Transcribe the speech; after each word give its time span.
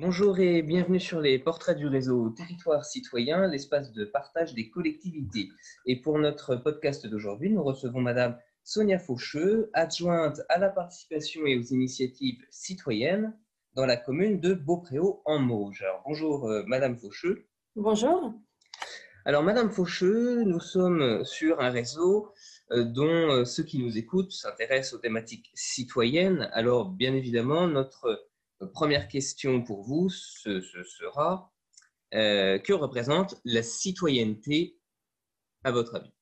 Bonjour 0.00 0.38
et 0.38 0.62
bienvenue 0.62 0.98
sur 0.98 1.20
les 1.20 1.38
portraits 1.38 1.76
du 1.76 1.86
réseau 1.86 2.30
Territoire 2.30 2.86
Citoyen, 2.86 3.46
l'espace 3.46 3.92
de 3.92 4.06
partage 4.06 4.54
des 4.54 4.70
collectivités. 4.70 5.50
Et 5.84 6.00
pour 6.00 6.18
notre 6.18 6.56
podcast 6.56 7.06
d'aujourd'hui, 7.06 7.50
nous 7.50 7.62
recevons 7.62 8.00
Madame 8.00 8.38
Sonia 8.64 8.98
Faucheux, 8.98 9.68
adjointe 9.74 10.40
à 10.48 10.56
la 10.56 10.70
participation 10.70 11.44
et 11.44 11.58
aux 11.58 11.74
initiatives 11.74 12.42
citoyennes 12.48 13.36
dans 13.74 13.84
la 13.84 13.98
commune 13.98 14.40
de 14.40 14.54
Beaupréau 14.54 15.20
en 15.26 15.38
Mauges. 15.38 15.82
Alors, 15.82 16.02
bonjour 16.06 16.48
euh, 16.48 16.62
Madame 16.66 16.96
Faucheux. 16.96 17.46
Bonjour. 17.76 18.32
Alors 19.26 19.42
Madame 19.42 19.70
Faucheux, 19.70 20.44
nous 20.44 20.60
sommes 20.60 21.26
sur 21.26 21.60
un 21.60 21.68
réseau 21.68 22.32
euh, 22.70 22.84
dont 22.84 23.04
euh, 23.30 23.44
ceux 23.44 23.64
qui 23.64 23.78
nous 23.78 23.98
écoutent 23.98 24.32
s'intéressent 24.32 24.94
aux 24.94 25.02
thématiques 25.02 25.50
citoyennes. 25.52 26.48
Alors 26.54 26.88
bien 26.88 27.12
évidemment, 27.14 27.66
notre 27.66 28.29
première 28.66 29.08
question 29.08 29.62
pour 29.62 29.82
vous 29.82 30.08
ce, 30.08 30.60
sera 30.60 31.52
euh, 32.14 32.58
que 32.58 32.72
représente 32.72 33.36
la 33.44 33.62
citoyenneté 33.62 34.76
à 35.64 35.70
votre 35.70 35.96
avis? 35.96 36.12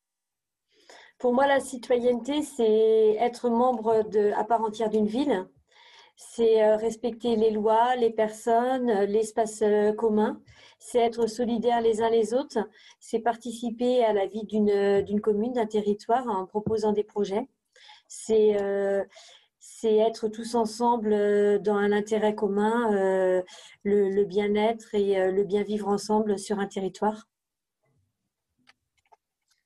Pour 1.19 1.35
moi, 1.35 1.47
la 1.47 1.61
citoyenneté, 1.61 2.43
c'est 2.43 3.17
être 3.19 3.51
membre 3.51 4.09
de, 4.09 4.33
à 4.37 4.45
part 4.45 4.63
entière 4.63 4.91
d'une 4.91 5.07
ville. 5.07 5.49
C'est 6.17 6.63
euh, 6.63 6.77
respecter 6.77 7.37
les 7.37 7.51
lois, 7.51 7.97
les 7.97 8.11
personnes, 8.11 8.91
euh, 8.91 9.07
l'espace 9.07 9.63
commun. 9.97 10.41
C'est 10.79 10.99
être 10.99 11.27
solidaire 11.27 11.81
les 11.81 12.03
uns 12.03 12.11
les 12.11 12.35
autres. 12.35 12.59
C'est 13.01 13.19
participer 13.19 14.05
à 14.05 14.13
la 14.13 14.27
vie 14.27 14.45
d'une 14.45 15.21
commune, 15.21 15.55
d'un 15.55 15.67
territoire 15.67 16.29
en 16.29 16.47
proposant 16.47 16.93
des 16.93 17.03
projets. 17.03 17.49
C'est 18.07 18.57
c'est 19.71 19.97
être 19.97 20.29
tous 20.29 20.55
ensemble 20.55 21.13
euh, 21.13 21.59
dans 21.59 21.77
un 21.77 21.93
intérêt 21.93 22.35
commun, 22.35 22.93
euh, 22.95 23.43
le, 23.85 24.25
bien-être 24.25 24.95
et 24.95 25.21
euh, 25.21 25.31
le 25.31 25.45
bien 25.45 25.63
vivre 25.63 25.89
ensemble 25.89 26.39
sur 26.39 26.59
un 26.59 26.67
territoire. 26.67 27.29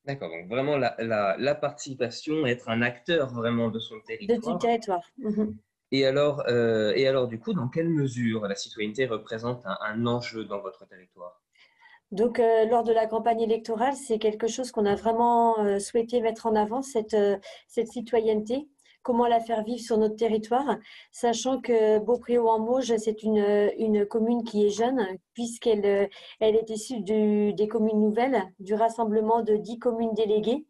D'accord, 0.04 0.30
donc 0.30 0.48
vraiment 0.48 0.76
la, 0.76 1.54
participation, 1.54 2.44
être 2.46 2.68
un 2.68 2.82
acteur 2.82 3.32
vraiment 3.32 3.70
de 3.70 3.78
son 3.78 4.00
territoire. 4.00 4.38
De 4.38 4.44
son 4.44 4.58
territoire. 4.58 5.08
Mhm. 5.18 5.56
Et 5.92 6.06
alors, 6.06 6.48
et 6.48 7.06
alors, 7.06 7.28
du 7.28 7.38
coup, 7.38 7.52
dans 7.52 7.68
quelle 7.68 7.90
mesure 7.90 8.48
la 8.48 8.56
citoyenneté 8.56 9.06
représente 9.06 9.62
un, 9.66 10.06
enjeu 10.06 10.44
dans 10.44 10.60
votre 10.60 10.86
territoire? 10.88 11.40
Donc, 12.10 12.38
lors 12.38 12.82
de 12.82 12.92
la 12.92 13.06
campagne 13.06 13.42
électorale, 13.42 13.94
c'est 13.94 14.18
quelque 14.18 14.48
chose 14.48 14.72
qu'on 14.72 14.86
a 14.86 14.94
vraiment 14.94 15.78
souhaité 15.78 16.20
mettre 16.22 16.46
en 16.46 16.56
avant, 16.56 16.80
cette, 16.80 17.16
cette 17.68 17.88
citoyenneté 17.88 18.66
comment 19.02 19.26
la 19.26 19.40
faire 19.40 19.64
vivre 19.64 19.80
sur 19.80 19.98
notre 19.98 20.16
territoire, 20.16 20.78
sachant 21.10 21.60
que 21.60 21.98
Beaupréau-en-Mauges, 21.98 22.96
c'est 22.98 23.22
une, 23.22 23.70
une, 23.78 24.06
commune 24.06 24.44
qui 24.44 24.66
est 24.66 24.70
jeune, 24.70 25.06
puisqu'elle 25.34 26.08
elle 26.40 26.56
est 26.56 26.70
issue 26.70 27.00
des 27.00 27.68
communes 27.68 28.00
nouvelles, 28.00 28.42
du 28.60 28.74
rassemblement 28.74 29.42
de 29.42 29.56
dix 29.56 29.78
communes 29.78 30.14
déléguées. 30.14 30.64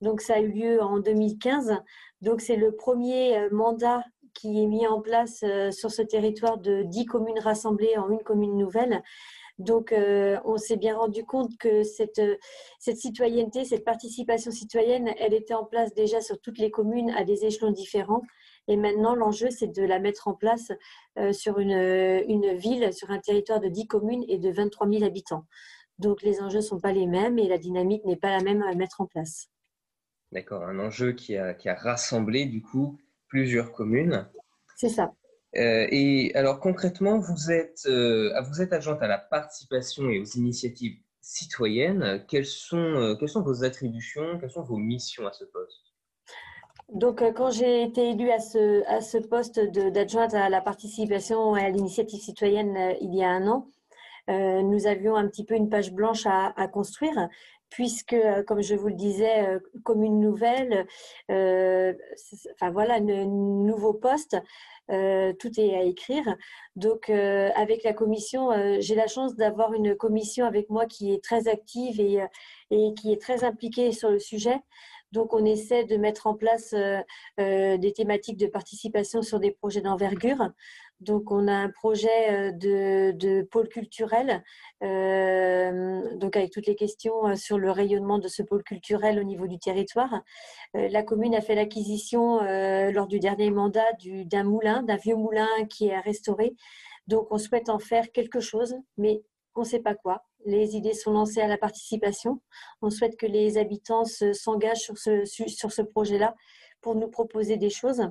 Donc, 0.00 0.20
ça 0.20 0.34
a 0.34 0.40
eu 0.40 0.48
lieu 0.48 0.82
en 0.82 0.98
2015. 0.98 1.76
Donc, 2.22 2.40
c'est 2.40 2.56
le 2.56 2.72
premier 2.72 3.36
euh, 3.36 3.48
mandat 3.52 4.02
qui 4.34 4.62
est 4.62 4.66
mis 4.66 4.86
en 4.86 5.00
place 5.00 5.42
euh, 5.42 5.70
sur 5.70 5.90
ce 5.90 6.02
territoire 6.02 6.58
de 6.58 6.82
dix 6.82 7.04
communes 7.04 7.38
rassemblées 7.38 7.96
en 7.98 8.10
une 8.10 8.22
commune 8.22 8.56
nouvelle. 8.56 9.02
Donc, 9.60 9.92
euh, 9.92 10.38
on 10.46 10.56
s'est 10.56 10.78
bien 10.78 10.96
rendu 10.96 11.24
compte 11.26 11.58
que 11.58 11.82
cette, 11.82 12.22
cette 12.78 12.96
citoyenneté, 12.96 13.66
cette 13.66 13.84
participation 13.84 14.50
citoyenne, 14.50 15.10
elle 15.18 15.34
était 15.34 15.52
en 15.52 15.66
place 15.66 15.92
déjà 15.92 16.22
sur 16.22 16.40
toutes 16.40 16.56
les 16.56 16.70
communes 16.70 17.10
à 17.10 17.24
des 17.24 17.44
échelons 17.44 17.70
différents. 17.70 18.22
Et 18.68 18.78
maintenant, 18.78 19.14
l'enjeu, 19.14 19.50
c'est 19.50 19.66
de 19.66 19.82
la 19.82 19.98
mettre 19.98 20.28
en 20.28 20.34
place 20.34 20.72
euh, 21.18 21.34
sur 21.34 21.58
une, 21.58 21.72
une, 21.72 22.54
ville, 22.54 22.90
sur 22.94 23.10
un 23.10 23.18
territoire 23.18 23.60
de 23.60 23.68
10 23.68 23.86
communes 23.86 24.24
et 24.28 24.38
de 24.38 24.50
23 24.50 24.88
000 24.88 25.04
habitants. 25.04 25.44
Donc, 25.98 26.22
les 26.22 26.40
enjeux 26.40 26.60
ne 26.60 26.64
sont 26.64 26.80
pas 26.80 26.92
les 26.92 27.06
mêmes 27.06 27.38
et 27.38 27.46
la 27.46 27.58
dynamique 27.58 28.06
n'est 28.06 28.16
pas 28.16 28.30
la 28.30 28.42
même 28.42 28.62
à 28.62 28.74
mettre 28.74 29.02
en 29.02 29.06
place. 29.06 29.50
D'accord, 30.32 30.62
un 30.62 30.78
enjeu 30.78 31.12
qui 31.12 31.36
a, 31.36 31.52
qui 31.52 31.68
a 31.68 31.74
rassemblé, 31.74 32.46
du 32.46 32.62
coup, 32.62 32.96
plusieurs 33.28 33.72
communes. 33.72 34.26
C'est 34.76 34.88
ça. 34.88 35.12
Euh, 35.56 35.86
et 35.90 36.32
alors 36.34 36.60
concrètement, 36.60 37.18
vous 37.18 37.50
êtes, 37.50 37.82
euh, 37.86 38.32
vous 38.42 38.62
êtes 38.62 38.72
adjointe 38.72 39.02
à 39.02 39.08
la 39.08 39.18
participation 39.18 40.08
et 40.08 40.20
aux 40.20 40.24
initiatives 40.36 40.96
citoyennes. 41.20 42.24
Quelles 42.28 42.46
sont, 42.46 42.76
euh, 42.76 43.14
quelles 43.16 43.28
sont 43.28 43.42
vos 43.42 43.64
attributions, 43.64 44.38
quelles 44.38 44.50
sont 44.50 44.62
vos 44.62 44.76
missions 44.76 45.26
à 45.26 45.32
ce 45.32 45.44
poste? 45.44 45.94
Donc, 46.92 47.22
quand 47.34 47.50
j'ai 47.50 47.84
été 47.84 48.10
élue 48.10 48.30
à 48.30 48.40
ce, 48.40 48.84
à 48.88 49.00
ce 49.00 49.18
poste 49.18 49.60
d'adjointe 49.60 50.34
à 50.34 50.48
la 50.48 50.60
participation 50.60 51.56
et 51.56 51.64
à 51.64 51.68
l'initiative 51.68 52.20
citoyenne 52.20 52.96
il 53.00 53.14
y 53.14 53.22
a 53.22 53.30
un 53.30 53.46
an, 53.46 53.68
nous 54.30 54.86
avions 54.86 55.16
un 55.16 55.26
petit 55.28 55.44
peu 55.44 55.54
une 55.54 55.68
page 55.68 55.92
blanche 55.92 56.26
à, 56.26 56.68
construire 56.68 57.28
puisque, 57.68 58.16
comme 58.46 58.62
je 58.62 58.74
vous 58.74 58.88
le 58.88 58.94
disais, 58.94 59.46
comme 59.84 60.02
une 60.02 60.20
nouvelle, 60.20 60.86
enfin 61.28 62.70
voilà, 62.72 62.94
un 62.94 63.00
nouveau 63.00 63.92
poste, 63.92 64.36
euh, 64.90 65.32
tout 65.34 65.60
est 65.60 65.76
à 65.76 65.82
écrire. 65.82 66.24
Donc, 66.76 67.10
euh, 67.10 67.50
avec 67.54 67.84
la 67.84 67.92
commission, 67.92 68.50
euh, 68.50 68.78
j'ai 68.80 68.94
la 68.96 69.06
chance 69.06 69.36
d'avoir 69.36 69.72
une 69.72 69.94
commission 69.94 70.46
avec 70.46 70.68
moi 70.68 70.86
qui 70.86 71.12
est 71.12 71.22
très 71.22 71.46
active 71.48 72.00
et, 72.00 72.20
qui 72.94 73.12
est 73.12 73.20
très 73.20 73.44
impliquée 73.44 73.92
sur 73.92 74.10
le 74.10 74.18
sujet. 74.18 74.56
Donc, 75.12 75.34
on 75.34 75.44
essaie 75.44 75.84
de 75.84 75.96
mettre 75.96 76.26
en 76.26 76.34
place 76.34 76.74
des 77.38 77.92
thématiques 77.94 78.36
de 78.36 78.46
participation 78.46 79.22
sur 79.22 79.40
des 79.40 79.50
projets 79.50 79.80
d'envergure. 79.80 80.50
Donc, 81.00 81.30
on 81.30 81.48
a 81.48 81.54
un 81.54 81.70
projet 81.70 82.52
de, 82.52 83.12
de 83.12 83.42
pôle 83.42 83.68
culturel, 83.68 84.42
donc 84.82 86.36
avec 86.36 86.50
toutes 86.52 86.66
les 86.66 86.76
questions 86.76 87.34
sur 87.36 87.58
le 87.58 87.70
rayonnement 87.70 88.18
de 88.18 88.28
ce 88.28 88.42
pôle 88.42 88.62
culturel 88.62 89.18
au 89.18 89.24
niveau 89.24 89.46
du 89.46 89.58
territoire. 89.58 90.22
la 90.74 91.02
commune 91.02 91.34
a 91.34 91.40
fait 91.40 91.54
l'acquisition 91.54 92.40
lors 92.90 93.06
du 93.06 93.18
dernier 93.18 93.50
mandat 93.50 93.92
d'un 94.04 94.44
moulin 94.44 94.82
d'un 94.82 94.96
vieux 94.96 95.16
moulin 95.16 95.48
qui 95.68 95.88
est 95.88 95.94
à 95.94 96.00
restaurer. 96.00 96.54
Donc, 97.06 97.28
on 97.30 97.38
souhaite 97.38 97.68
en 97.68 97.78
faire 97.78 98.12
quelque 98.12 98.40
chose, 98.40 98.76
mais 98.96 99.22
on 99.54 99.60
ne 99.60 99.66
sait 99.66 99.80
pas 99.80 99.94
quoi. 99.94 100.22
Les 100.44 100.76
idées 100.76 100.94
sont 100.94 101.12
lancées 101.12 101.40
à 101.40 101.46
la 101.46 101.58
participation. 101.58 102.40
On 102.82 102.90
souhaite 102.90 103.16
que 103.16 103.26
les 103.26 103.58
habitants 103.58 104.04
s'engagent 104.04 104.78
sur 104.78 104.96
ce, 104.98 105.82
projet-là 105.82 106.34
pour 106.80 106.94
nous 106.94 107.08
proposer 107.08 107.56
des 107.56 107.70
choses. 107.70 108.02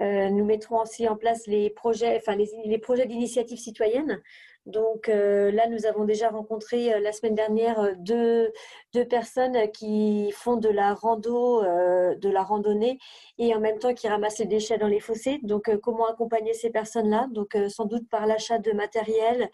Euh, 0.00 0.30
nous 0.30 0.44
mettrons 0.44 0.80
aussi 0.80 1.08
en 1.08 1.16
place 1.16 1.46
les 1.46 1.70
projets, 1.70 2.16
enfin 2.16 2.34
les, 2.34 2.50
les 2.64 2.78
projets 2.78 3.06
d'initiative 3.06 3.58
citoyenne. 3.58 4.20
Donc 4.66 5.08
euh, 5.08 5.50
là, 5.50 5.68
nous 5.68 5.86
avons 5.86 6.04
déjà 6.04 6.30
rencontré 6.30 6.94
euh, 6.94 7.00
la 7.00 7.12
semaine 7.12 7.34
dernière 7.34 7.94
deux, 7.98 8.52
deux, 8.94 9.04
personnes 9.06 9.70
qui 9.72 10.32
font 10.32 10.56
de 10.56 10.68
la 10.68 10.94
rando, 10.94 11.62
de 11.62 12.28
la 12.30 12.42
randonnée 12.42 12.98
et 13.38 13.54
en 13.54 13.60
même 13.60 13.78
temps 13.78 13.94
qui 13.94 14.08
ramassent 14.08 14.38
les 14.38 14.46
déchets 14.46 14.78
dans 14.78 14.88
les 14.88 15.00
fossés. 15.00 15.38
Donc 15.42 15.70
comment 15.82 16.06
accompagner 16.06 16.54
ces 16.54 16.70
personnes-là? 16.70 17.28
Donc 17.30 17.56
sans 17.68 17.84
doute 17.84 18.08
par 18.08 18.26
l'achat 18.26 18.58
de 18.58 18.72
matériel, 18.72 19.50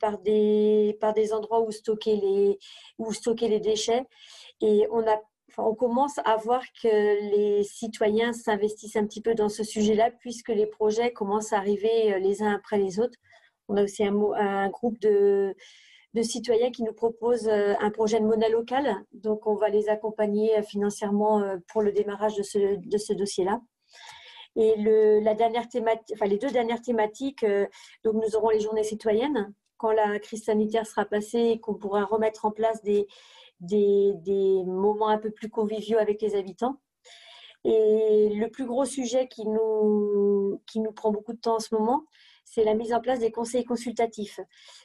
par 0.00 0.18
des 0.18 0.96
endroits 1.32 1.62
où 1.62 1.70
stocker 1.72 2.16
les 3.48 3.60
déchets. 3.60 4.04
Et 4.60 4.86
on 4.90 5.04
on 5.58 5.74
commence 5.74 6.18
à 6.24 6.36
voir 6.36 6.62
que 6.82 6.88
les 7.30 7.62
citoyens 7.64 8.32
s'investissent 8.32 8.96
un 8.96 9.06
petit 9.06 9.22
peu 9.22 9.34
dans 9.34 9.48
ce 9.48 9.64
sujet-là, 9.64 10.10
puisque 10.10 10.48
les 10.48 10.66
projets 10.66 11.12
commencent 11.12 11.52
à 11.52 11.58
arriver 11.58 12.12
euh, 12.12 12.18
les 12.18 12.42
uns 12.42 12.54
après 12.54 12.78
les 12.78 13.00
autres. 13.00 13.18
On 13.68 13.76
a 13.76 13.82
aussi 13.82 14.04
un, 14.04 14.68
groupe 14.70 14.98
de, 15.00 15.54
citoyens 16.22 16.70
qui 16.70 16.82
nous 16.82 16.94
proposent 16.94 17.48
euh, 17.48 17.74
un 17.80 17.90
projet 17.90 18.20
de 18.20 18.24
monnaie 18.24 18.48
locale. 18.48 18.96
Donc, 19.12 19.46
on 19.46 19.54
va 19.54 19.68
les 19.68 19.88
accompagner 19.88 20.58
euh, 20.58 20.62
financièrement 20.62 21.42
pour 21.68 21.82
le 21.82 21.92
démarrage 21.92 22.36
de 22.36 22.42
ce, 22.42 23.14
dossier-là. 23.14 23.60
Et 24.58 24.74
la 24.76 25.34
dernière 25.34 25.66
enfin, 26.14 26.26
les 26.26 26.38
deux 26.38 26.50
dernières 26.50 26.80
thématiques, 26.80 27.44
donc 28.04 28.14
nous 28.14 28.36
aurons 28.36 28.48
les 28.48 28.60
journées 28.60 28.84
citoyennes 28.84 29.52
quand 29.76 29.92
la 29.92 30.18
crise 30.18 30.44
sanitaire 30.44 30.86
sera 30.86 31.04
passée 31.04 31.50
et 31.52 31.60
qu'on 31.60 31.74
pourra 31.74 32.04
remettre 32.04 32.44
en 32.44 32.50
place 32.50 32.82
des, 32.82 33.06
moments 34.64 35.08
un 35.08 35.18
peu 35.18 35.30
plus 35.30 35.50
conviviaux 35.50 35.98
avec 35.98 36.22
les 36.22 36.34
habitants. 36.34 36.80
Et 37.64 38.30
le 38.34 38.48
plus 38.48 38.64
gros 38.64 38.84
sujet 38.84 39.28
qui 39.28 39.46
nous 39.46 40.60
prend 40.94 41.10
beaucoup 41.10 41.32
de 41.32 41.40
temps 41.40 41.56
en 41.56 41.60
ce 41.60 41.74
moment, 41.74 42.04
c'est 42.46 42.64
la 42.64 42.72
mise 42.72 42.94
en 42.94 43.00
place 43.00 43.20
des 43.20 43.30
conseils 43.30 43.64
consultatifs, 43.64 44.40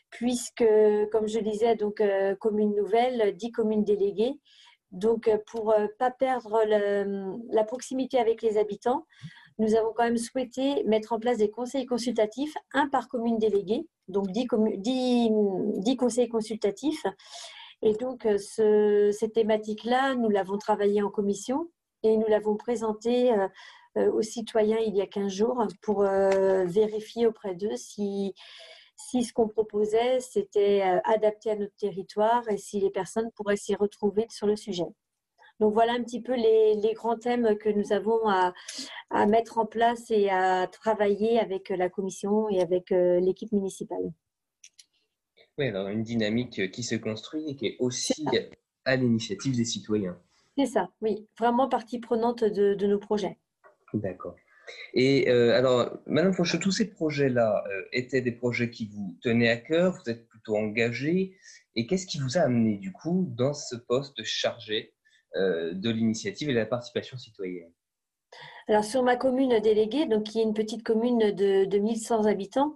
puisque, 0.10 0.66
comme 1.14 1.30
je 1.30 1.40
disais, 1.40 1.78
donc 1.78 2.02
euh, 2.02 2.36
commune 2.36 2.76
nouvelle, 2.76 3.34
10 3.38 3.52
communes 3.52 3.86
déléguées. 3.86 4.34
Donc, 4.92 5.30
pour 5.48 5.70
ne 5.70 5.86
euh, 5.86 5.88
pas 5.98 6.12
perdre 6.12 6.62
la 7.50 7.64
proximité 7.64 8.20
avec 8.20 8.42
les 8.42 8.58
habitants, 8.58 9.06
nous 9.58 9.76
avons 9.76 9.94
quand 9.96 10.04
même 10.04 10.18
souhaité 10.18 10.84
mettre 10.84 11.14
en 11.14 11.20
place 11.20 11.38
des 11.38 11.50
conseils 11.50 11.86
consultatifs, 11.86 12.56
un 12.74 12.90
par 12.90 13.08
commune 13.08 13.38
déléguée, 13.38 13.88
donc 14.10 14.28
10, 14.28 14.48
10 14.78 15.96
conseils 15.96 16.28
consultatifs, 16.28 17.06
et 17.82 17.94
donc, 17.94 18.26
euh, 18.26 19.12
cette 19.12 19.34
thématique-là, 19.34 20.16
nous 20.16 20.30
l'avons 20.30 20.58
travaillée 20.58 21.02
en 21.02 21.10
commission 21.10 21.68
et 22.04 22.18
nous 22.18 22.28
l'avons 22.28 22.56
présentée 22.56 23.32
euh, 23.32 23.38
euh, 23.38 23.48
aux 23.96 24.22
citoyens 24.22 24.78
il 24.80 24.96
y 24.96 25.02
a 25.02 25.08
15 25.08 25.32
jours 25.32 25.68
pour 25.82 26.04
vérifier 26.04 27.28
auprès 27.28 27.56
d'eux 27.56 27.76
si, 27.76 28.34
si 28.96 29.24
ce 29.24 29.34
qu'on 29.34 29.48
proposait, 29.48 30.20
c'était 30.20 30.82
adapté 31.04 31.52
à 31.52 31.56
notre 31.56 31.76
territoire 31.76 32.48
et 32.50 32.58
si 32.58 32.80
les 32.80 32.90
personnes 32.90 33.32
pourraient 33.32 33.58
s'y 33.58 33.76
retrouver 33.76 34.26
sur 34.30 34.48
le 34.48 34.56
sujet. 34.56 34.88
Donc 35.62 35.74
voilà 35.74 35.94
un 35.94 36.04
petit 36.04 36.22
peu 36.22 36.34
les, 36.36 36.94
grands 36.96 37.18
thèmes 37.18 37.56
que 37.56 37.70
nous 37.70 37.94
avons 37.94 38.28
à, 38.28 38.52
mettre 39.28 39.60
en 39.60 39.68
place 39.68 40.10
et 40.10 40.28
à 40.30 40.66
travailler 40.68 41.40
avec 41.40 41.70
la 41.70 41.88
commission 41.88 42.50
et 42.50 42.62
avec 42.62 42.90
l'équipe 42.90 43.52
municipale. 43.52 44.12
Oui, 45.60 45.68
alors 45.68 45.90
une 45.90 46.02
dynamique 46.02 46.72
qui 46.72 46.82
se 46.82 46.96
construit 46.96 47.48
et 47.48 47.56
qui 47.56 47.68
est 47.68 47.76
aussi 47.80 48.26
à 48.86 48.96
l'initiative 48.96 49.56
des 49.56 49.66
citoyens. 49.66 50.18
C'est 50.58 50.66
ça, 50.66 50.90
oui, 51.02 51.28
vraiment 51.38 51.70
partie 51.70 52.00
prenante 52.00 52.44
de, 52.44 52.88
nos 52.88 53.00
projets. 53.00 53.38
D'accord. 53.94 54.36
Et 54.94 55.30
euh, 55.30 55.58
alors, 55.58 55.98
Madame 56.06 56.34
Faucheux, 56.34 56.60
tous 56.60 56.72
ces 56.72 56.90
projets-là 56.90 57.64
euh, 57.68 57.84
étaient 57.92 58.22
des 58.22 58.32
projets 58.32 58.70
qui 58.70 58.88
vous 58.88 59.18
tenaient 59.22 59.50
à 59.50 59.58
cœur, 59.58 59.94
vous 59.94 60.12
êtes 60.12 60.28
plutôt 60.28 60.58
engagé. 60.58 61.38
Et 61.76 61.88
qu'est-ce 61.88 62.06
qui 62.06 62.20
vous 62.20 62.38
a 62.38 62.42
amené, 62.42 62.78
du 62.78 62.92
coup, 62.92 63.26
dans 63.38 63.54
ce 63.54 63.76
poste 63.76 64.24
chargé 64.24 64.94
euh, 65.36 65.74
de 65.74 65.90
l'initiative 65.90 66.50
et 66.50 66.54
de 66.54 66.60
la 66.60 66.66
participation 66.66 67.18
citoyenne? 67.18 67.72
Alors 68.68 68.86
sur 68.86 69.04
ma 69.04 69.18
commune 69.18 69.60
déléguée, 69.60 70.06
donc 70.06 70.24
qui 70.24 70.40
est 70.40 70.44
une 70.44 70.54
petite 70.54 70.84
commune 70.84 71.32
de, 71.32 71.66
de 71.66 71.78
1100 71.78 72.26
habitants, 72.26 72.76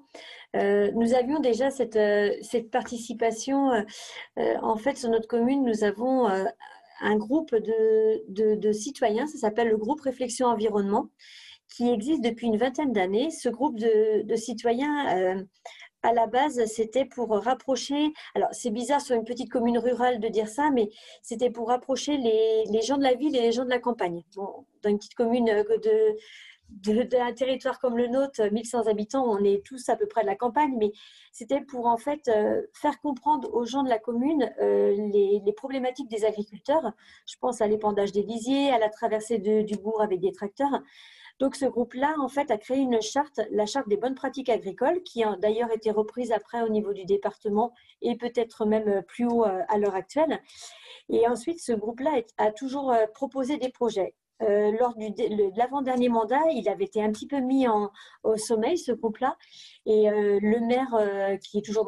nous 0.53 1.13
avions 1.13 1.39
déjà 1.39 1.69
cette, 1.69 1.99
cette 2.41 2.71
participation. 2.71 3.71
en 4.37 4.77
fait, 4.77 4.97
sur 4.97 5.09
notre 5.09 5.27
commune, 5.27 5.63
nous 5.65 5.83
avons 5.83 6.27
un 7.01 7.15
groupe 7.15 7.55
de, 7.55 8.71
citoyens, 8.71 9.27
ça 9.27 9.37
s'appelle 9.37 9.69
le 9.69 9.77
groupe 9.77 10.01
Réflexion 10.01 10.47
Environnement, 10.47 11.09
qui 11.67 11.89
existe 11.89 12.23
depuis 12.23 12.47
une 12.47 12.57
vingtaine 12.57 12.93
d'années. 12.93 13.31
Ce 13.31 13.49
groupe 13.49 13.79
de, 13.79 14.35
citoyens, 14.35 15.17
euh, 15.17 15.43
à 16.03 16.13
la 16.13 16.27
base, 16.27 16.63
c'était 16.65 17.05
pour 17.05 17.29
rapprocher, 17.31 18.13
alors 18.35 18.49
c'est 18.51 18.69
bizarre 18.69 19.01
sur 19.01 19.15
une 19.15 19.23
petite 19.23 19.51
commune 19.51 19.79
rurale 19.79 20.19
de 20.19 20.27
dire 20.27 20.47
ça, 20.47 20.69
mais 20.71 20.89
c'était 21.23 21.49
pour 21.49 21.69
rapprocher 21.69 22.17
les, 22.17 22.81
gens 22.81 22.97
de 22.97 23.03
la 23.03 23.15
ville 23.15 23.35
et 23.35 23.41
les 23.41 23.51
gens 23.51 23.65
de 23.65 23.69
la 23.69 23.79
campagne. 23.79 24.23
dans 24.35 24.65
une 24.85 24.97
petite 24.97 25.15
commune 25.15 25.45
de 25.45 26.15
d'un 26.69 27.33
territoire 27.33 27.79
comme 27.79 27.97
le 27.97 28.07
nôtre, 28.07 28.41
1100 28.41 28.87
habitants, 28.87 29.25
on 29.25 29.43
est 29.43 29.63
tous 29.65 29.89
à 29.89 29.95
peu 29.95 30.07
près 30.07 30.21
de 30.21 30.27
la 30.27 30.35
campagne, 30.35 30.75
mais 30.77 30.91
c'était 31.31 31.61
pour 31.61 31.85
en 31.85 31.97
fait 31.97 32.27
euh, 32.27 32.61
faire 32.73 32.99
comprendre 33.01 33.53
aux 33.53 33.65
gens 33.65 33.83
de 33.83 33.89
la 33.89 33.99
commune 33.99 34.51
euh, 34.61 34.95
les, 35.11 35.53
problématiques 35.53 36.09
des 36.09 36.25
agriculteurs. 36.25 36.91
Je 37.27 37.35
pense 37.39 37.61
à 37.61 37.67
l'épandage 37.67 38.11
des 38.11 38.23
lisiers, 38.23 38.71
à 38.71 38.79
la 38.79 38.89
traversée 38.89 39.37
du 39.37 39.77
bourg 39.77 40.01
avec 40.01 40.19
des 40.19 40.31
tracteurs. 40.31 40.81
Donc 41.39 41.55
ce 41.55 41.65
groupe-là, 41.65 42.15
en 42.19 42.29
fait, 42.29 42.49
a 42.49 42.57
créé 42.57 42.77
une 42.77 43.01
charte, 43.01 43.41
la 43.51 43.65
charte 43.65 43.89
des 43.89 43.97
bonnes 43.97 44.15
pratiques 44.15 44.49
agricoles, 44.49 45.03
qui 45.03 45.23
a 45.23 45.35
d'ailleurs 45.35 45.71
été 45.71 45.91
reprise 45.91 46.31
après 46.31 46.61
au 46.61 46.69
niveau 46.69 46.93
du 46.93 47.05
département 47.05 47.73
et 48.01 48.15
peut-être 48.15 48.65
même 48.65 49.03
plus 49.03 49.25
haut 49.25 49.45
euh, 49.45 49.61
à 49.67 49.77
l'heure 49.77 49.95
actuelle. 49.95 50.41
Et 51.09 51.27
ensuite, 51.27 51.59
ce 51.61 51.73
groupe-là 51.73 52.21
a 52.37 52.51
toujours 52.51 52.93
proposé 53.13 53.57
des 53.57 53.69
projets. 53.69 54.15
Euh, 54.41 54.71
lors 54.79 54.95
de 54.95 55.57
l'avant-dernier 55.57 56.09
mandat, 56.09 56.41
il 56.51 56.67
avait 56.67 56.83
été 56.83 57.01
un 57.01 57.11
petit 57.11 57.27
peu 57.27 57.39
mis 57.39 57.67
au 58.23 58.37
sommeil, 58.37 58.77
ce 58.77 58.91
groupe-là. 58.91 59.37
Et 59.85 60.09
euh, 60.09 60.39
le 60.41 60.59
maire, 60.59 60.93
euh, 60.93 61.37
qui, 61.37 61.59
est 61.59 61.61
toujours 61.61 61.85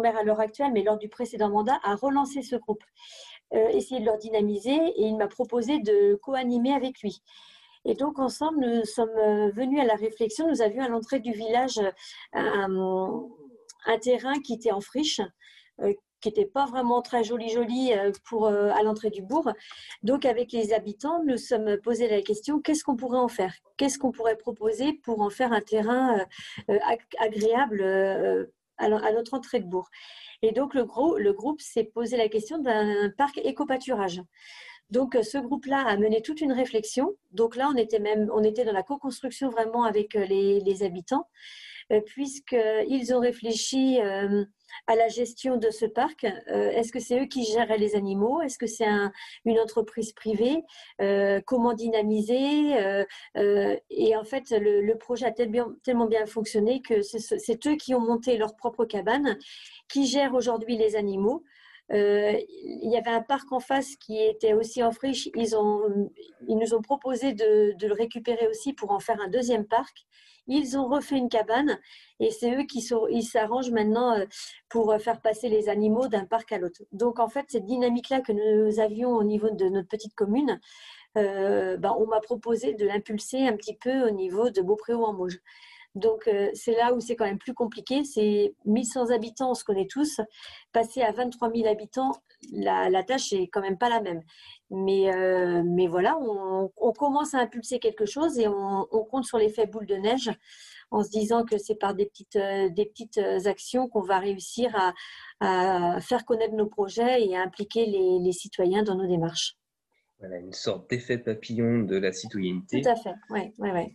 maire 0.00 0.16
à 0.16 0.22
l'heure 0.22 0.40
actuelle, 0.40 0.72
mais 0.72 0.82
lors 0.82 0.98
du 0.98 1.08
précédent 1.08 1.50
mandat, 1.50 1.78
a 1.82 1.96
relancé 1.96 2.42
ce 2.42 2.56
groupe, 2.56 2.84
essayé 3.52 4.00
de 4.00 4.06
leur 4.06 4.18
dynamiser, 4.18 4.76
et 4.76 5.06
il 5.06 5.16
m'a 5.16 5.26
proposé 5.26 5.80
de 5.80 6.14
co-animer 6.22 6.72
avec 6.72 7.00
lui. 7.00 7.22
Et 7.84 7.94
donc, 7.94 8.18
ensemble, 8.18 8.60
nous 8.60 8.84
sommes 8.84 9.50
venus 9.50 9.80
à 9.80 9.84
la 9.84 9.94
réflexion. 9.94 10.48
Nous 10.48 10.62
avions 10.62 10.84
à 10.84 10.88
l'entrée 10.88 11.18
du 11.18 11.32
village 11.32 11.80
un 12.32 13.98
terrain 14.00 14.38
qui 14.40 14.54
était 14.54 14.70
en 14.70 14.80
friche, 14.80 15.20
qui 16.20 16.28
n'était 16.28 16.46
pas 16.46 16.66
vraiment 16.66 17.02
très 17.02 17.24
joli 17.24 17.48
joli 17.48 17.92
euh, 17.92 18.12
pour 18.24 18.46
euh, 18.46 18.70
à 18.70 18.82
l'entrée 18.82 19.10
du 19.10 19.22
bourg. 19.22 19.50
Donc 20.02 20.24
avec 20.24 20.52
les 20.52 20.72
habitants, 20.72 21.22
nous 21.24 21.36
sommes 21.36 21.76
posé 21.78 22.08
la 22.08 22.22
question 22.22 22.60
qu'est-ce 22.60 22.84
qu'on 22.84 22.96
pourrait 22.96 23.18
en 23.18 23.28
faire? 23.28 23.54
Qu'est-ce 23.76 23.98
qu'on 23.98 24.12
pourrait 24.12 24.36
proposer 24.36 24.92
pour 24.92 25.20
en 25.20 25.30
faire 25.30 25.52
un 25.52 25.60
terrain 25.60 26.24
euh, 26.68 26.78
agréable 27.18 27.82
à 28.78 29.12
notre 29.12 29.34
entrée 29.34 29.60
de 29.60 29.66
bourg? 29.66 29.88
Et 30.42 30.52
donc 30.52 30.74
le, 30.74 30.84
gros, 30.84 31.18
le 31.18 31.32
groupe 31.32 31.60
s'est 31.60 31.84
posé 31.84 32.16
la 32.16 32.28
question 32.28 32.58
d'un 32.58 33.10
parc 33.16 33.38
éco-pâturage. 33.38 34.22
Donc, 34.90 35.16
ce 35.22 35.38
groupe-là 35.38 35.84
a 35.86 35.96
mené 35.96 36.22
toute 36.22 36.40
une 36.40 36.52
réflexion. 36.52 37.14
Donc 37.32 37.56
là, 37.56 37.70
on 37.72 37.76
était 37.76 38.00
même, 38.00 38.30
on 38.34 38.42
était 38.42 38.64
dans 38.64 38.72
la 38.72 38.82
co-construction 38.82 39.50
vraiment 39.50 39.84
avec 39.84 40.14
les, 40.14 40.60
les 40.60 40.82
habitants, 40.82 41.28
puisqu'ils 42.06 43.14
ont 43.14 43.20
réfléchi 43.20 43.98
à 44.86 44.96
la 44.96 45.08
gestion 45.08 45.56
de 45.56 45.70
ce 45.70 45.86
parc 45.86 46.24
euh, 46.24 46.70
Est-ce 46.70 46.92
que 46.92 47.00
c'est 47.00 47.20
eux 47.20 47.26
qui 47.26 47.44
gèrent 47.44 47.76
les 47.76 47.96
animaux? 47.96 48.40
Est-ce 48.42 48.58
que 48.58 48.66
c'est 48.66 48.86
une 49.44 49.58
entreprise 49.58 50.12
privée? 50.12 50.62
Euh, 51.00 51.40
Comment 51.46 51.74
dynamiser? 51.74 52.76
Euh, 52.78 53.76
Et 53.90 54.16
en 54.16 54.24
fait, 54.24 54.50
le, 54.50 54.94
projet 54.94 55.26
a 55.26 55.32
tellement 55.32 56.06
bien 56.06 56.26
fonctionné 56.26 56.82
que 56.82 57.02
c'est 57.02 57.66
eux 57.66 57.76
qui 57.76 57.94
ont 57.94 58.00
monté 58.00 58.36
leur 58.36 58.56
propre 58.56 58.84
cabane, 58.84 59.38
qui 59.88 60.06
gèrent 60.06 60.34
aujourd'hui 60.34 60.76
les 60.76 60.96
animaux. 60.96 61.44
Il 61.92 62.90
y 62.90 62.96
avait 62.96 63.10
un 63.10 63.22
parc 63.22 63.50
en 63.52 63.60
face 63.60 63.96
qui 63.96 64.22
était 64.22 64.52
aussi 64.52 64.82
en 64.82 64.92
friche. 64.92 65.28
Ils, 65.34 65.56
nous 66.48 66.74
ont 66.74 66.82
proposé 66.82 67.32
de, 67.32 67.74
le 67.80 67.92
récupérer 67.92 68.46
aussi 68.48 68.72
pour 68.72 68.92
en 68.92 69.00
faire 69.00 69.20
un 69.20 69.28
deuxième 69.28 69.66
parc. 69.66 70.06
Ils 70.46 70.76
ont 70.76 70.88
refait 70.88 71.16
une 71.16 71.28
cabane 71.28 71.78
et 72.18 72.30
c'est 72.30 72.54
eux 72.56 72.64
qui 72.64 72.80
s'arrangent 72.82 73.70
maintenant 73.70 74.16
euh, 74.16 74.24
pour 74.68 74.90
euh, 74.90 74.98
faire 74.98 75.20
passer 75.20 75.48
les 75.48 75.68
animaux 75.68 76.08
d'un 76.08 76.24
parc 76.24 76.50
à 76.50 76.58
l'autre. 76.58 76.82
Donc 76.92 77.20
en 77.20 77.28
fait, 77.28 77.44
cette 77.48 77.66
dynamique-là 77.66 78.20
que 78.20 78.32
nous 78.32 78.80
avions 78.80 79.10
au 79.10 79.22
niveau 79.22 79.50
de 79.50 79.66
notre 79.66 79.86
petite 79.86 80.14
commune, 80.14 80.58
euh, 81.16 81.76
ben, 81.76 81.94
on 81.98 82.06
m'a 82.06 82.20
proposé 82.20 82.74
de 82.74 82.86
l'impulser 82.86 83.46
un 83.46 83.56
petit 83.56 83.76
peu 83.76 84.08
au 84.08 84.10
niveau 84.10 84.50
de 84.50 84.60
Beaupréau 84.62 85.04
en 85.04 85.12
Mauges. 85.12 85.40
Donc 85.94 86.30
c'est 86.54 86.76
là 86.76 86.94
où 86.94 87.00
c'est 87.00 87.16
quand 87.16 87.24
même 87.24 87.38
plus 87.38 87.54
compliqué. 87.54 88.04
C'est 88.04 88.54
1100 88.64 89.10
habitants, 89.10 89.50
on 89.50 89.54
se 89.54 89.64
connaît 89.64 89.88
tous. 89.88 90.20
Passer 90.72 91.02
à 91.02 91.12
23 91.12 91.52
000 91.52 91.68
habitants, 91.68 92.12
la, 92.52 92.88
la 92.90 93.02
tâche 93.02 93.32
est 93.32 93.48
quand 93.48 93.60
même 93.60 93.78
pas 93.78 93.88
la 93.88 94.00
même. 94.00 94.22
Mais, 94.70 95.12
euh, 95.12 95.62
mais 95.64 95.88
voilà, 95.88 96.16
on, 96.18 96.92
commence 96.92 97.34
à 97.34 97.38
impulser 97.38 97.78
quelque 97.78 98.06
chose 98.06 98.38
et 98.38 98.46
on, 98.46 98.86
compte 99.10 99.24
sur 99.24 99.38
l'effet 99.38 99.66
boule 99.66 99.86
de 99.86 99.96
neige 99.96 100.30
en 100.90 101.02
se 101.02 101.10
disant 101.10 101.44
que 101.44 101.56
c'est 101.58 101.74
par 101.74 101.94
des 101.94 102.06
petites, 102.06 102.36
euh, 102.36 102.68
des 102.68 102.84
petites 102.84 103.18
actions 103.46 103.88
qu'on 103.88 104.02
va 104.02 104.18
réussir 104.18 104.74
à, 105.40 106.00
faire 106.00 106.24
connaître 106.24 106.54
nos 106.54 106.66
projets 106.66 107.24
et 107.24 107.36
à 107.36 107.42
impliquer 107.42 107.86
les, 107.86 108.32
citoyens 108.32 108.82
dans 108.82 108.94
nos 108.94 109.06
démarches. 109.06 109.56
Voilà, 110.18 110.36
une 110.36 110.52
sorte 110.52 110.90
d'effet 110.90 111.18
papillon 111.18 111.80
de 111.80 111.96
la 111.96 112.12
citoyenneté. 112.12 112.82
Tout 112.82 112.88
à 112.90 112.96
fait, 112.96 113.14
oui. 113.30 113.52
oui, 113.58 113.70
oui. 113.72 113.92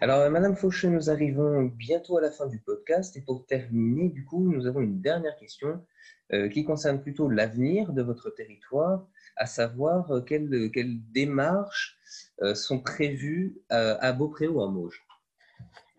Alors, 0.00 0.28
Madame 0.30 0.56
Fauché, 0.56 0.88
nous 0.88 1.10
arrivons 1.10 1.62
bientôt 1.64 2.18
à 2.18 2.20
la 2.20 2.30
fin 2.30 2.46
du 2.46 2.58
podcast 2.58 3.16
et 3.16 3.20
pour 3.20 3.46
terminer, 3.46 4.08
du 4.08 4.24
coup, 4.24 4.52
nous 4.52 4.66
avons 4.66 4.80
une 4.80 5.00
dernière 5.00 5.36
question 5.36 5.84
euh, 6.32 6.48
qui 6.48 6.64
concerne 6.64 7.00
plutôt 7.00 7.28
l'avenir 7.28 7.92
de 7.92 8.02
votre 8.02 8.30
territoire 8.30 9.06
à 9.36 9.46
savoir 9.46 10.10
euh, 10.10 10.20
quelles, 10.20 11.00
démarches 11.12 11.98
euh, 12.42 12.54
sont 12.54 12.80
prévues 12.80 13.60
euh, 13.72 13.96
à 14.00 14.12
Beaupréau 14.12 14.60
en 14.60 14.68
Mauges? 14.68 15.04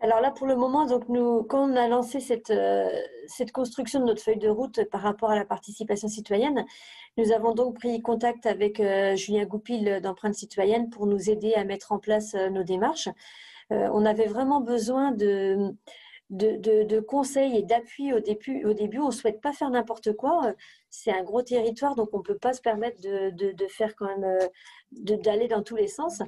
Alors 0.00 0.20
là, 0.20 0.30
pour 0.30 0.46
le 0.46 0.54
moment, 0.54 0.84
donc 0.84 1.08
nous, 1.08 1.44
quand 1.44 1.70
on 1.70 1.76
a 1.76 1.88
lancé 1.88 2.20
cette, 2.20 2.52
cette 3.26 3.52
construction 3.52 4.00
de 4.00 4.04
notre 4.04 4.20
feuille 4.20 4.38
de 4.38 4.50
route 4.50 4.84
par 4.90 5.00
rapport 5.00 5.30
à 5.30 5.34
la 5.34 5.46
participation 5.46 6.08
citoyenne, 6.08 6.66
nous 7.16 7.32
avons 7.32 7.54
donc 7.54 7.76
pris 7.76 8.02
contact 8.02 8.44
avec 8.44 8.82
Julien 9.16 9.46
Goupil 9.46 10.00
d'Empreinte 10.02 10.34
citoyenne 10.34 10.90
pour 10.90 11.06
nous 11.06 11.30
aider 11.30 11.54
à 11.54 11.64
mettre 11.64 11.90
en 11.90 11.98
place 11.98 12.34
nos 12.34 12.64
démarches. 12.64 13.08
On 13.70 14.04
avait 14.04 14.26
vraiment 14.26 14.60
besoin 14.60 15.12
de, 15.12 17.00
conseils 17.00 17.58
et 17.58 17.62
d'appui 17.62 18.12
au 18.12 18.20
début. 18.20 18.98
On 18.98 19.06
ne 19.06 19.12
souhaite 19.12 19.40
pas 19.40 19.52
faire 19.52 19.70
n'importe 19.70 20.12
quoi. 20.14 20.54
C'est 20.90 21.12
un 21.12 21.24
gros 21.24 21.42
territoire, 21.42 21.96
donc 21.96 22.10
on 22.12 22.18
ne 22.18 22.22
peut 22.22 22.38
pas 22.38 22.52
se 22.52 22.60
permettre 22.60 23.00
de, 23.00 23.66
faire 23.68 23.96
quand 23.96 24.06
même, 24.06 24.24
euh, 24.24 25.16
d'aller 25.16 25.48
dans 25.48 25.62
tous 25.62 25.76
les 25.76 25.88
sens. 25.88 26.22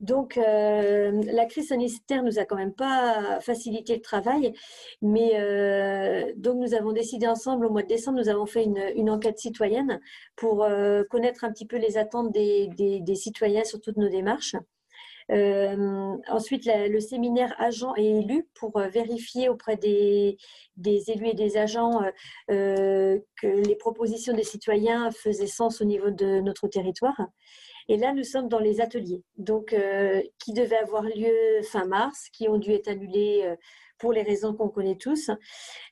Donc, 0.00 0.38
euh, 0.38 1.22
la 1.24 1.44
crise 1.46 1.68
sanitaire 1.68 2.22
nous 2.22 2.38
a 2.38 2.44
quand 2.44 2.56
même 2.56 2.72
pas 2.72 3.40
facilité 3.40 3.94
le 3.94 4.02
travail, 4.02 4.54
mais 5.02 5.32
euh, 5.34 6.32
donc 6.36 6.56
nous 6.56 6.74
avons 6.74 6.92
décidé 6.92 7.26
ensemble 7.26 7.66
au 7.66 7.70
mois 7.70 7.82
de 7.82 7.88
décembre, 7.88 8.18
nous 8.18 8.28
avons 8.30 8.46
fait 8.46 8.64
une, 8.64 9.10
enquête 9.10 9.38
citoyenne 9.38 10.00
pour 10.34 10.66
connaître 11.10 11.44
un 11.44 11.52
petit 11.52 11.66
peu 11.66 11.76
les 11.76 11.98
attentes 11.98 12.32
des 12.32 13.14
citoyens 13.14 13.64
sur 13.64 13.80
toutes 13.80 13.98
nos 13.98 14.08
démarches. 14.08 14.56
Euh, 15.32 16.16
ensuite, 16.28 16.66
le 16.66 17.00
séminaire 17.00 17.54
agents 17.58 17.94
et 17.96 18.18
élus 18.18 18.48
pour 18.54 18.76
euh, 18.76 18.88
vérifier 18.88 19.48
auprès 19.48 19.76
des, 19.76 20.36
élus 20.84 21.28
et 21.28 21.34
des 21.34 21.56
agents 21.56 22.00
euh, 22.50 23.18
que 23.40 23.46
les 23.46 23.76
propositions 23.76 24.34
des 24.34 24.44
citoyens 24.44 25.10
faisaient 25.10 25.46
sens 25.46 25.80
au 25.80 25.84
niveau 25.84 26.10
de 26.10 26.40
notre 26.40 26.68
territoire. 26.68 27.20
Et 27.88 27.96
là, 27.96 28.12
nous 28.12 28.24
sommes 28.24 28.48
dans 28.48 28.58
les 28.58 28.80
ateliers, 28.80 29.22
donc 29.36 29.72
qui 30.40 30.52
devaient 30.52 30.78
avoir 30.78 31.04
lieu 31.04 31.62
fin 31.62 31.84
mars, 31.84 32.28
qui 32.32 32.48
ont 32.48 32.58
dû 32.58 32.72
être 32.72 32.88
annulés 32.88 33.54
pour 33.98 34.12
les 34.12 34.22
raisons 34.22 34.54
qu'on 34.54 34.68
connaît 34.68 34.96
tous. 34.96 35.30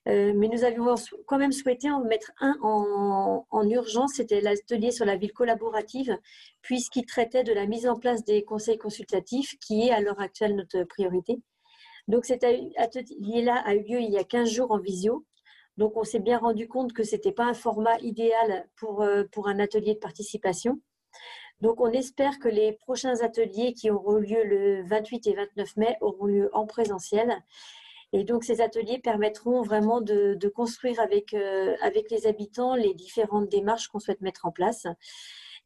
mais 0.06 0.48
nous 0.48 0.64
avions 0.64 0.94
quand 1.26 1.38
même 1.38 1.52
souhaité 1.52 1.90
en 1.90 2.04
mettre 2.04 2.32
un 2.40 2.56
en, 2.62 3.46
en 3.50 3.68
urgence, 3.68 4.14
c'était 4.14 4.40
l'atelier 4.40 4.90
sur 4.90 5.06
la 5.06 5.16
ville 5.16 5.32
collaborative, 5.32 6.18
puisqu'il 6.62 7.06
traitait 7.06 7.44
de 7.44 7.52
la 7.52 7.66
mise 7.66 7.86
en 7.86 7.98
place 7.98 8.24
des 8.24 8.44
conseils 8.44 8.78
consultatifs, 8.78 9.56
qui 9.58 9.88
est 9.88 9.90
à 9.90 10.00
l'heure 10.00 10.20
actuelle 10.20 10.56
notre 10.56 10.84
priorité. 10.84 11.40
Donc 12.08 12.26
cet 12.26 12.44
atelier-là 12.44 13.62
a 13.64 13.74
eu 13.74 13.82
lieu 13.82 14.00
il 14.00 14.10
y 14.10 14.18
a 14.18 14.24
15 14.24 14.50
jours 14.50 14.70
en 14.72 14.78
visio. 14.78 15.24
Donc 15.76 15.96
on 15.96 16.04
s'est 16.04 16.20
bien 16.20 16.38
rendu 16.38 16.68
compte 16.68 16.92
que 16.92 17.02
ce 17.02 17.16
n'était 17.16 17.32
pas 17.32 17.44
un 17.44 17.54
format 17.54 17.98
idéal 18.00 18.68
pour, 18.76 19.02
euh, 19.02 19.24
pour 19.32 19.48
un 19.48 19.58
atelier 19.58 19.94
de 19.94 19.98
participation. 19.98 20.80
Donc 21.60 21.80
on 21.80 21.90
espère 21.90 22.38
que 22.38 22.48
les 22.48 22.72
prochains 22.72 23.20
ateliers 23.22 23.72
qui 23.72 23.90
auront 23.90 24.16
lieu 24.16 24.44
le 24.44 24.82
28 24.86 25.26
et 25.28 25.34
29 25.34 25.76
mai 25.76 25.96
auront 26.00 26.26
lieu 26.26 26.50
en 26.52 26.66
présentiel. 26.66 27.42
Et 28.14 28.22
donc 28.22 28.44
ces 28.44 28.60
ateliers 28.60 29.00
permettront 29.00 29.62
vraiment 29.62 30.00
de, 30.00 30.48
construire 30.48 31.00
avec, 31.00 31.34
euh, 31.34 31.74
avec 31.82 32.12
les 32.12 32.28
habitants 32.28 32.76
les 32.76 32.94
différentes 32.94 33.48
démarches 33.48 33.88
qu'on 33.88 33.98
souhaite 33.98 34.20
mettre 34.20 34.46
en 34.46 34.52
place. 34.52 34.86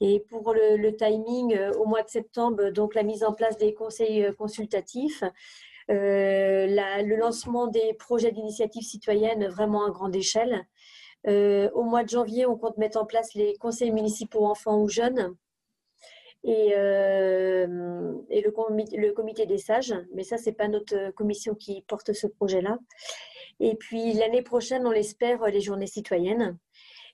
Et 0.00 0.20
pour 0.30 0.54
le, 0.54 0.90
timing, 0.96 1.54
euh, 1.54 1.72
au 1.72 1.84
mois 1.84 2.02
de 2.02 2.08
septembre, 2.08 2.70
donc 2.70 2.94
la 2.94 3.02
mise 3.02 3.22
en 3.22 3.34
place 3.34 3.58
des 3.58 3.74
conseils 3.74 4.32
consultatifs, 4.38 5.22
euh, 5.90 6.66
le 7.02 7.16
lancement 7.16 7.66
des 7.66 7.92
projets 7.92 8.32
d'initiative 8.32 8.82
citoyenne 8.82 9.46
vraiment 9.48 9.84
à 9.84 9.90
grande 9.90 10.16
échelle. 10.16 10.66
Au 11.26 11.82
mois 11.82 12.02
de 12.02 12.08
janvier, 12.08 12.46
on 12.46 12.56
compte 12.56 12.78
mettre 12.78 12.98
en 12.98 13.04
place 13.04 13.34
les 13.34 13.56
conseils 13.56 13.90
municipaux 13.90 14.46
enfants 14.46 14.80
ou 14.80 14.88
jeunes 14.88 15.36
et, 16.44 16.72
euh, 16.76 18.14
et 18.30 18.40
le, 18.40 18.50
comité, 18.50 18.96
le, 18.96 19.12
comité, 19.12 19.46
des 19.46 19.58
sages. 19.58 19.94
Mais 20.14 20.22
ça, 20.22 20.38
ce 20.38 20.46
n'est 20.46 20.54
pas 20.54 20.68
notre 20.68 21.10
commission 21.12 21.54
qui 21.54 21.82
porte 21.82 22.12
ce 22.12 22.26
projet-là. 22.26 22.78
Et 23.60 23.74
puis 23.74 24.12
l'année 24.14 24.42
prochaine, 24.42 24.86
on 24.86 24.90
l'espère, 24.90 25.44
les 25.46 25.60
journées 25.60 25.86
citoyennes. 25.86 26.56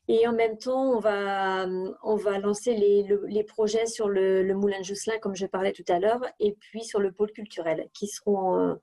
Et 0.07 0.27
en 0.29 0.35
même 0.35 0.59
temps, 0.59 0.93
on 0.93 0.99
va, 0.99 1.67
on 2.03 2.17
va 2.17 2.39
lancer 2.39 2.75
les, 2.75 3.07
les 3.27 3.45
projets 3.45 3.87
sur 3.87 4.09
le, 4.09 4.43
le, 4.43 4.55
Moulin 4.55 4.81
de 4.81 4.85
Jousselin, 4.85 5.19
comme 5.19 5.35
je 5.35 5.47
parlais 5.47 5.73
tout 5.73 5.85
à 5.89 5.99
l'heure, 5.99 6.21
et 6.41 6.53
puis 6.53 6.85
sur 6.85 7.01
le 7.01 7.11
pôle 7.11 7.33
culturel, 7.33 7.89
qui 7.95 8.07
seront, 8.07 8.59
euh, 8.59 8.75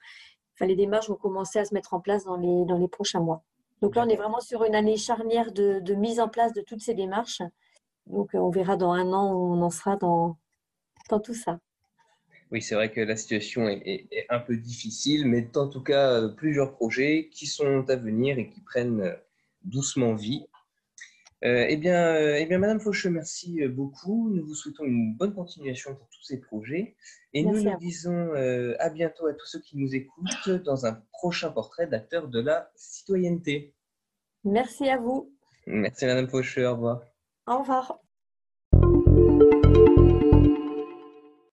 enfin, 0.55 0.65
les 0.65 0.75
démarches 0.75 1.10
vont 1.10 1.15
commencer 1.15 1.60
à 1.60 1.65
se 1.65 1.75
mettre 1.75 1.93
en 1.93 2.00
place 2.00 2.25
dans 2.25 2.38
les, 2.38 2.65
dans 2.65 2.79
les 2.79 2.88
prochains 2.88 3.19
mois. 3.19 3.43
Donc 3.83 3.95
là, 3.95 4.03
on 4.05 4.10
est 4.10 4.15
vraiment 4.15 4.39
sur 4.39 4.63
une 4.63 4.74
année 4.74 4.98
charnière 4.98 5.51
de, 5.51 5.79
de 5.79 5.93
mise 5.93 6.19
en 6.19 6.27
place 6.27 6.53
de 6.53 6.62
toutes 6.62 6.81
ces 6.81 6.95
démarches. 6.95 7.43
Donc, 8.12 8.30
on 8.34 8.50
verra 8.50 8.77
dans 8.77 8.91
un 8.91 9.12
an 9.13 9.34
où 9.34 9.53
on 9.53 9.62
en 9.62 9.70
sera 9.70 9.96
dans, 9.98 10.38
dans 11.10 11.20
tout 11.20 11.34
ça. 11.34 11.60
Oui, 12.51 12.62
c'est 12.62 12.75
vrai 12.75 12.91
que 12.91 13.00
la 13.00 13.15
situation 13.15 13.70
est, 13.70 13.82
est, 13.86 14.08
est, 14.12 14.25
un 14.30 14.39
peu 14.39 14.58
difficile, 14.58 15.25
mais 15.25 15.50
en 15.58 15.70
tout 15.70 15.82
cas, 15.82 16.27
plusieurs 16.30 16.74
projets 16.74 17.30
qui 17.32 17.48
sont 17.48 17.89
à 17.89 17.96
venir 17.96 18.38
et 18.38 18.50
qui 18.50 18.62
prennent 18.62 19.15
doucement 19.63 20.15
vie. 20.15 20.46
Euh, 21.44 21.65
eh, 21.68 21.77
bien, 21.77 22.15
euh, 22.15 22.38
eh 22.38 22.46
bien, 22.46 22.60
Madame 22.60 22.80
Faucheux, 22.80 23.10
merci 23.10 23.63
euh, 23.63 23.70
beaucoup. 23.70 24.30
Nous 24.30 24.46
vous 24.46 24.53
souhaitons 24.53 24.86
une 24.86 25.15
bonne 25.15 25.34
continuation 25.34 25.96
pour 25.96 26.08
tous 26.10 26.22
ces 26.22 26.39
projets. 26.39 26.96
Et 27.34 27.44
nous 27.44 27.63
nous 27.63 27.77
disons 27.77 28.34
à 28.80 28.89
bientôt 28.89 29.25
à 29.27 29.34
tous 29.34 29.48
ceux 29.48 29.60
qui 29.60 29.77
nous 29.77 29.96
écoutent 29.96 30.50
dans 30.65 30.86
un 30.86 31.01
prochain 31.13 31.50
portrait 31.50 31.88
d'acteur 31.88 32.27
de 32.27 32.41
la 32.41 32.70
citoyenneté. 32.75 33.74
Merci 34.44 34.89
à 34.89 34.98
vous. 34.98 35.34
Merci 35.65 36.06
Madame 36.06 36.27
Faucheux, 36.27 36.68
au 36.68 36.74
revoir. 36.74 37.11
Au 37.45 37.60
revoir. 37.60 38.00